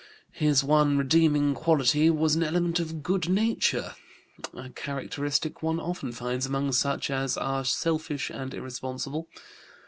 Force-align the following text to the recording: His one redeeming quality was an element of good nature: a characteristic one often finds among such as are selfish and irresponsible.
His 0.31 0.63
one 0.63 0.97
redeeming 0.97 1.53
quality 1.53 2.09
was 2.09 2.33
an 2.35 2.41
element 2.41 2.79
of 2.79 3.03
good 3.03 3.29
nature: 3.29 3.93
a 4.51 4.71
characteristic 4.71 5.61
one 5.61 5.79
often 5.79 6.11
finds 6.11 6.47
among 6.47 6.71
such 6.71 7.11
as 7.11 7.37
are 7.37 7.63
selfish 7.63 8.31
and 8.31 8.51
irresponsible. 8.51 9.27